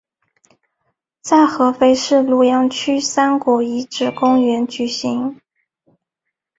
[1.21, 5.39] 在合肥市庐阳区三国遗址公园举行。